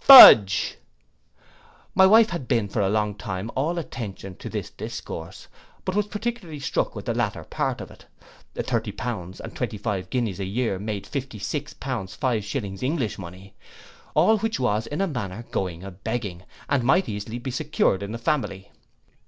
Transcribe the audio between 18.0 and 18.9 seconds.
in the family.